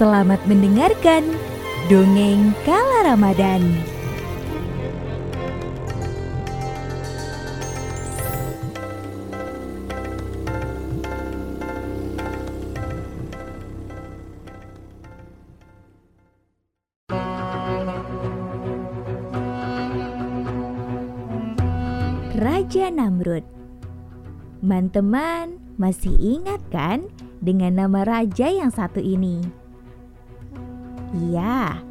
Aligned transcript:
Selamat 0.00 0.40
mendengarkan 0.48 1.28
Dongeng 1.92 2.56
Kala 2.64 3.12
Ramadan 3.12 3.60
Raja 22.40 22.88
Namrud 22.88 23.44
Teman-teman 24.64 25.60
masih 25.76 26.16
ingat 26.16 26.64
kan 26.72 27.04
dengan 27.44 27.84
nama 27.84 28.00
raja 28.08 28.48
yang 28.48 28.72
satu 28.72 29.04
ini? 29.04 29.59
Iya, 31.10 31.82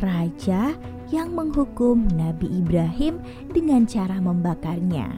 raja 0.00 0.72
yang 1.12 1.36
menghukum 1.36 2.08
Nabi 2.16 2.48
Ibrahim 2.48 3.20
dengan 3.52 3.84
cara 3.84 4.16
membakarnya. 4.16 5.12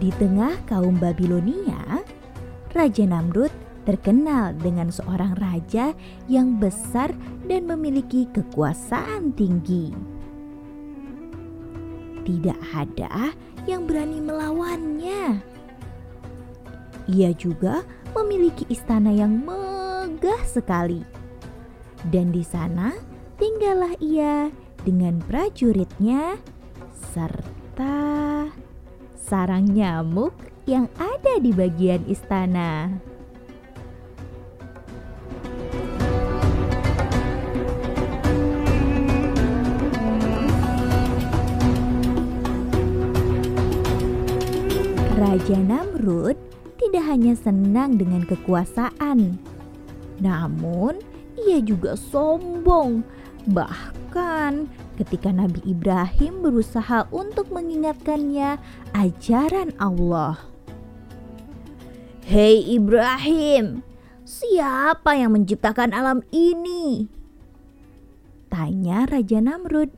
Di 0.00 0.08
tengah 0.16 0.56
kaum 0.64 0.96
Babilonia, 0.96 2.00
Raja 2.72 3.04
Namrud 3.04 3.52
terkenal 3.84 4.56
dengan 4.56 4.88
seorang 4.88 5.36
raja 5.36 5.92
yang 6.24 6.56
besar 6.56 7.12
dan 7.44 7.68
memiliki 7.68 8.24
kekuasaan 8.32 9.36
tinggi. 9.36 9.92
Tidak 12.24 12.60
ada 12.72 13.36
yang 13.68 13.84
berani 13.84 14.24
melawannya. 14.24 15.59
Ia 17.10 17.34
juga 17.34 17.82
memiliki 18.14 18.62
istana 18.70 19.10
yang 19.10 19.42
megah 19.42 20.46
sekali. 20.46 21.02
Dan 22.06 22.30
di 22.30 22.46
sana 22.46 22.94
tinggallah 23.34 23.98
ia 23.98 24.46
dengan 24.86 25.18
prajuritnya 25.26 26.38
serta 27.10 28.46
sarang 29.18 29.66
nyamuk 29.74 30.32
yang 30.70 30.86
ada 31.02 31.42
di 31.42 31.50
bagian 31.50 32.06
istana. 32.06 32.94
Raja 45.20 45.58
Namrud 45.58 46.38
tidak 46.90 47.06
hanya 47.06 47.38
senang 47.38 47.94
dengan 48.02 48.26
kekuasaan, 48.26 49.38
namun 50.18 50.98
ia 51.38 51.62
juga 51.62 51.94
sombong. 51.94 53.06
Bahkan 53.46 54.66
ketika 54.98 55.30
Nabi 55.30 55.62
Ibrahim 55.70 56.42
berusaha 56.42 57.06
untuk 57.14 57.54
mengingatkannya 57.54 58.58
ajaran 58.90 59.70
Allah. 59.78 60.42
Hei 62.26 62.58
Ibrahim, 62.74 63.86
siapa 64.26 65.14
yang 65.14 65.38
menciptakan 65.38 65.94
alam 65.94 66.26
ini? 66.34 67.06
Tanya 68.50 69.06
Raja 69.06 69.38
Namrud. 69.38 69.94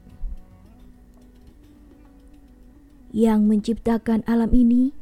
Yang 3.16 3.40
menciptakan 3.48 4.28
alam 4.28 4.52
ini 4.52 4.92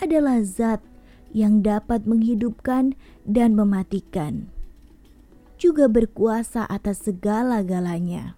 adalah 0.00 0.40
zat 0.40 0.95
yang 1.32 1.64
dapat 1.64 2.04
menghidupkan 2.04 2.94
dan 3.26 3.58
mematikan, 3.58 4.50
juga 5.56 5.88
berkuasa 5.88 6.68
atas 6.68 7.08
segala-galanya. 7.08 8.36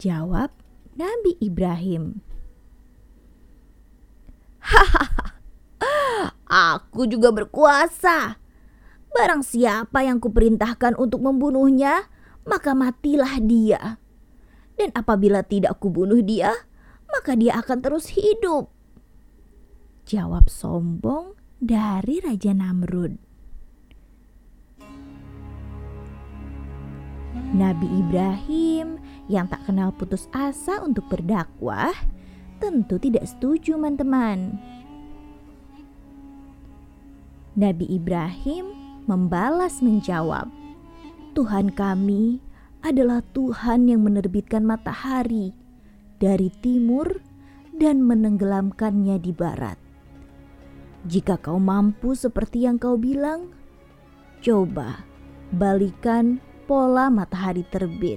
Jawab 0.00 0.50
Nabi 0.98 1.38
Ibrahim. 1.38 2.24
Hahaha, 4.64 5.26
aku 6.74 7.04
juga 7.04 7.30
berkuasa. 7.30 8.40
Barang 9.14 9.46
siapa 9.46 10.02
yang 10.02 10.18
kuperintahkan 10.18 10.98
untuk 10.98 11.22
membunuhnya, 11.22 12.10
maka 12.42 12.74
matilah 12.74 13.38
dia. 13.38 14.02
Dan 14.74 14.90
apabila 14.90 15.46
tidak 15.46 15.78
kubunuh 15.78 16.18
dia, 16.18 16.50
maka 17.06 17.38
dia 17.38 17.54
akan 17.62 17.78
terus 17.78 18.10
hidup. 18.18 18.74
Jawab 20.04 20.50
sombong 20.50 21.33
dari 21.64 22.20
Raja 22.20 22.52
Namrud. 22.52 23.16
Nabi 27.56 27.88
Ibrahim 27.88 29.00
yang 29.32 29.48
tak 29.48 29.64
kenal 29.64 29.88
putus 29.96 30.28
asa 30.36 30.84
untuk 30.84 31.08
berdakwah 31.08 31.96
tentu 32.60 33.00
tidak 33.00 33.24
setuju 33.24 33.80
teman-teman. 33.80 34.60
Nabi 37.56 37.88
Ibrahim 37.88 38.68
membalas 39.08 39.80
menjawab, 39.80 40.52
Tuhan 41.32 41.72
kami 41.72 42.44
adalah 42.84 43.24
Tuhan 43.32 43.88
yang 43.88 44.04
menerbitkan 44.04 44.68
matahari 44.68 45.56
dari 46.20 46.52
timur 46.60 47.24
dan 47.72 48.04
menenggelamkannya 48.04 49.16
di 49.16 49.32
barat. 49.32 49.83
Jika 51.04 51.36
kau 51.36 51.60
mampu 51.60 52.16
seperti 52.16 52.64
yang 52.64 52.80
kau 52.80 52.96
bilang, 52.96 53.52
coba 54.40 55.04
balikan 55.52 56.40
pola 56.64 57.12
matahari 57.12 57.60
terbit. 57.68 58.16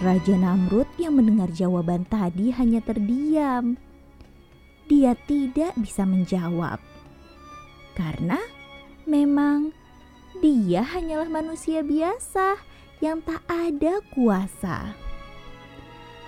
Raja 0.00 0.32
Namrud 0.32 0.88
yang 0.96 1.20
mendengar 1.20 1.52
jawaban 1.52 2.08
tadi 2.08 2.48
hanya 2.56 2.80
terdiam. 2.80 3.76
Dia 4.88 5.12
tidak 5.28 5.76
bisa 5.76 6.08
menjawab 6.08 6.80
karena 7.92 8.40
memang 9.04 9.76
dia 10.40 10.80
hanyalah 10.80 11.28
manusia 11.28 11.84
biasa 11.84 12.56
yang 13.04 13.20
tak 13.20 13.44
ada 13.52 14.00
kuasa. 14.16 14.96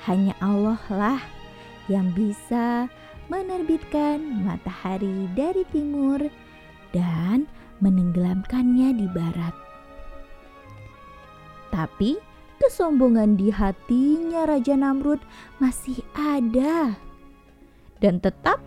Hanya 0.04 0.36
Allah 0.44 0.82
lah 0.92 1.41
yang 1.90 2.10
bisa 2.14 2.86
menerbitkan 3.30 4.20
matahari 4.44 5.30
dari 5.32 5.64
timur 5.72 6.20
dan 6.92 7.48
menenggelamkannya 7.80 8.94
di 8.94 9.06
barat. 9.10 9.54
Tapi 11.72 12.20
kesombongan 12.60 13.40
di 13.40 13.48
hatinya 13.48 14.44
Raja 14.44 14.76
Namrud 14.76 15.18
masih 15.58 16.04
ada. 16.12 16.94
Dan 17.98 18.20
tetap 18.20 18.60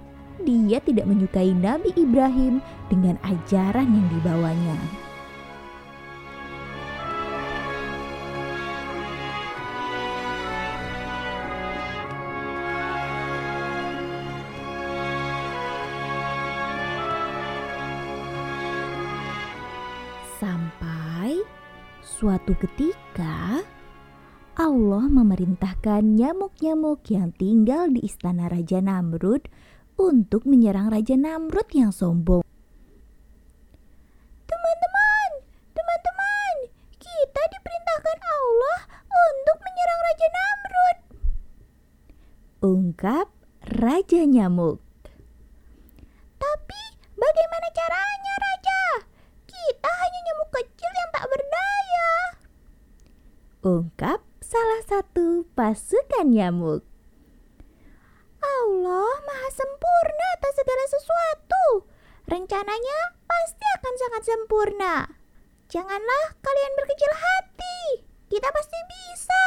dia 0.44 0.82
tidak 0.84 1.06
menyukai 1.08 1.54
Nabi 1.54 1.94
Ibrahim 1.96 2.60
dengan 2.90 3.16
ajaran 3.24 3.88
yang 3.88 4.08
dibawanya. 4.10 5.05
Sampai 20.46 21.42
suatu 22.06 22.54
ketika 22.54 23.66
Allah 24.54 25.10
memerintahkan 25.10 26.06
nyamuk-nyamuk 26.06 27.02
yang 27.10 27.34
tinggal 27.34 27.90
di 27.90 28.06
istana 28.06 28.46
Raja 28.46 28.78
Namrud 28.78 29.50
untuk 29.98 30.46
menyerang 30.46 30.94
Raja 30.94 31.18
Namrud 31.18 31.66
yang 31.74 31.90
sombong. 31.90 32.46
Teman-teman, 34.46 35.30
teman-teman, 35.74 36.54
kita 37.02 37.42
diperintahkan 37.50 38.18
Allah 38.22 38.80
untuk 39.10 39.58
menyerang 39.66 40.02
Raja 40.06 40.28
Namrud. 40.30 40.98
Ungkap 42.62 43.28
Raja 43.82 44.22
Nyamuk. 44.30 44.78
Tapi 46.38 46.82
bagaimana 47.18 47.68
caranya 47.74 48.34
Raja? 48.38 48.82
Kita 49.46 49.88
hanya 49.88 50.20
nyamuk 50.20 50.50
kecil 50.52 50.92
yang 50.94 51.10
tak 51.16 51.26
berdaya. 51.26 52.10
Ungkap 53.66 54.22
salah 54.46 54.82
satu 54.86 55.42
pasukan 55.58 56.30
nyamuk. 56.30 56.86
Allah 58.38 59.14
maha 59.26 59.50
sempurna 59.50 60.26
atas 60.38 60.54
segala 60.54 60.86
sesuatu. 60.86 61.66
Rencananya 62.30 63.00
pasti 63.26 63.66
akan 63.82 63.94
sangat 63.98 64.22
sempurna. 64.22 64.96
Janganlah 65.66 66.38
kalian 66.46 66.74
berkecil 66.78 67.10
hati. 67.10 67.80
Kita 68.30 68.54
pasti 68.54 68.80
bisa. 68.86 69.46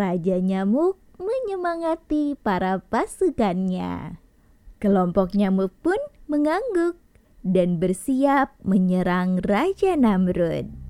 Raja 0.00 0.40
nyamuk 0.40 0.96
menyemangati 1.20 2.32
para 2.40 2.80
pasukannya. 2.80 4.24
Kelompok 4.80 5.36
nyamuk 5.36 5.76
pun 5.84 6.00
mengangguk 6.32 6.96
dan 7.44 7.76
bersiap 7.76 8.56
menyerang 8.64 9.44
Raja 9.44 10.00
Namrud. 10.00 10.83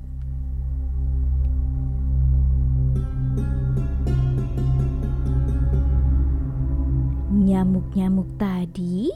Nyamuk-nyamuk 7.45 8.41
tadi 8.41 9.13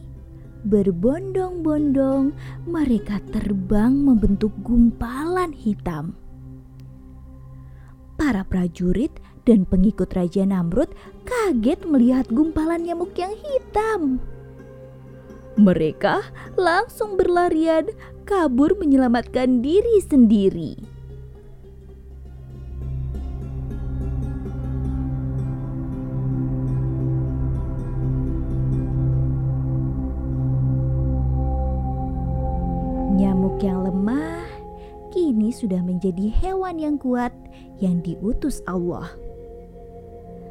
berbondong-bondong, 0.68 2.36
mereka 2.68 3.24
terbang 3.32 4.04
membentuk 4.04 4.52
gumpalan 4.60 5.48
hitam. 5.56 6.12
Para 8.20 8.44
prajurit 8.44 9.16
dan 9.48 9.64
pengikut 9.64 10.12
Raja 10.12 10.44
Namrud 10.44 10.92
kaget 11.24 11.88
melihat 11.88 12.28
gumpalan 12.28 12.84
nyamuk 12.84 13.16
yang 13.16 13.32
hitam. 13.32 14.20
Mereka 15.56 16.20
langsung 16.60 17.16
berlarian 17.16 17.88
kabur 18.28 18.76
menyelamatkan 18.76 19.64
diri 19.64 20.04
sendiri. 20.04 20.97
Lemah 34.08 34.48
kini 35.12 35.52
sudah 35.52 35.84
menjadi 35.84 36.32
hewan 36.40 36.80
yang 36.80 36.96
kuat 36.96 37.28
yang 37.76 38.00
diutus 38.00 38.64
Allah. 38.64 39.04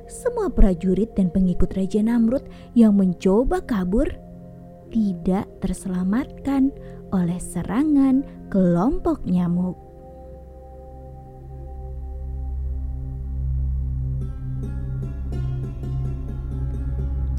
Semua 0.06 0.54
prajurit 0.54 1.18
dan 1.18 1.34
pengikut 1.34 1.74
Raja 1.74 2.06
Namrud 2.06 2.46
yang 2.78 2.94
mencoba 2.94 3.66
kabur 3.66 4.06
tidak 4.94 5.50
terselamatkan 5.58 6.70
oleh 7.10 7.42
serangan 7.42 8.22
kelompok 8.54 9.26
nyamuk. 9.26 9.74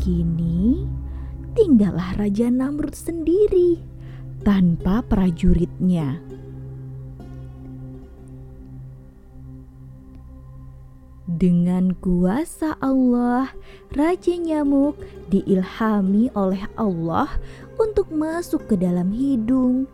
Kini 0.03 0.83
tinggallah 1.55 2.19
Raja 2.19 2.51
Namrud 2.51 2.99
sendiri 2.99 3.98
tanpa 4.43 5.03
prajuritnya. 5.07 6.19
Dengan 11.29 11.93
kuasa 12.01 12.75
Allah, 12.81 13.53
Raja 13.93 14.35
Nyamuk 14.35 14.99
diilhami 15.29 16.33
oleh 16.33 16.65
Allah 16.75 17.29
untuk 17.79 18.11
masuk 18.11 18.65
ke 18.65 18.75
dalam 18.81 19.13
hidung, 19.13 19.87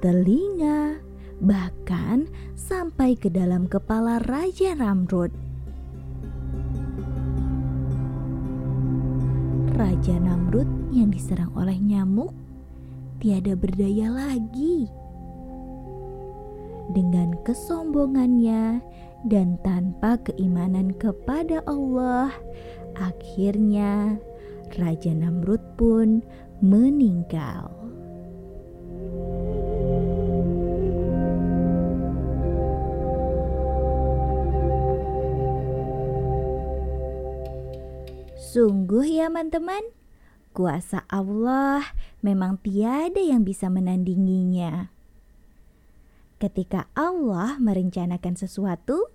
telinga, 0.00 1.02
bahkan 1.42 2.30
sampai 2.54 3.18
ke 3.18 3.26
dalam 3.26 3.66
kepala 3.66 4.22
Raja 4.22 4.78
Ramrud. 4.78 5.34
Raja 9.74 10.16
Namrud 10.18 10.66
yang 10.94 11.10
diserang 11.10 11.50
oleh 11.58 11.76
nyamuk 11.78 12.30
tiada 13.18 13.54
berdaya 13.58 14.08
lagi. 14.10 14.86
Dengan 16.94 17.36
kesombongannya 17.44 18.80
dan 19.28 19.60
tanpa 19.60 20.16
keimanan 20.24 20.96
kepada 20.96 21.60
Allah, 21.68 22.32
akhirnya 22.96 24.16
Raja 24.78 25.12
Namrud 25.12 25.60
pun 25.76 26.24
meninggal. 26.64 27.78
Sungguh 38.48 39.04
ya 39.04 39.28
teman-teman, 39.28 39.84
kuasa 40.52 41.04
Allah 41.08 41.94
memang 42.20 42.58
tiada 42.60 43.20
yang 43.20 43.46
bisa 43.46 43.70
menandinginya. 43.70 44.90
Ketika 46.38 46.86
Allah 46.94 47.58
merencanakan 47.58 48.38
sesuatu, 48.38 49.10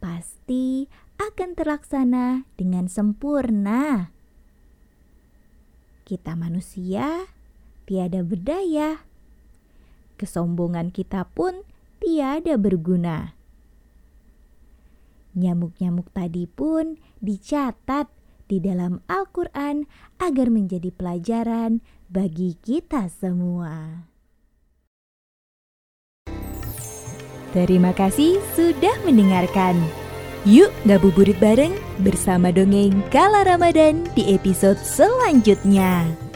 pasti 0.00 0.88
akan 1.20 1.52
terlaksana 1.52 2.48
dengan 2.56 2.88
sempurna. 2.88 4.08
Kita 6.08 6.32
manusia 6.32 7.28
tiada 7.84 8.24
berdaya. 8.24 9.04
Kesombongan 10.16 10.94
kita 10.94 11.28
pun 11.28 11.60
tiada 12.00 12.56
berguna. 12.56 13.36
Nyamuk-nyamuk 15.32 16.12
tadi 16.12 16.44
pun 16.44 17.00
dicatat 17.20 18.08
di 18.52 18.60
dalam 18.60 19.00
Al-Quran 19.08 19.88
agar 20.20 20.52
menjadi 20.52 20.92
pelajaran 20.92 21.80
bagi 22.12 22.60
kita 22.60 23.08
semua. 23.08 24.04
Terima 27.56 27.96
kasih 27.96 28.36
sudah 28.52 28.92
mendengarkan. 29.08 29.80
Yuk 30.44 30.68
ngabuburit 30.84 31.36
bareng 31.40 31.72
bersama 32.04 32.52
dongeng 32.52 33.00
Kala 33.08 33.44
Ramadan 33.48 34.04
di 34.12 34.36
episode 34.36 34.80
selanjutnya. 34.80 36.31